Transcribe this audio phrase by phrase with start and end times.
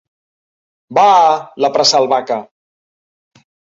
[0.99, 1.35] Vaaa!
[1.59, 2.39] —l'apressà el Vaca.